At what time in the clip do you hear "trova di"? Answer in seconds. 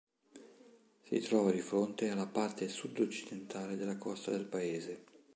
1.19-1.59